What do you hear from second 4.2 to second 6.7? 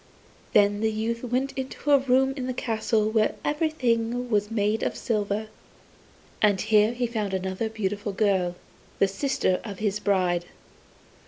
was made of silver, and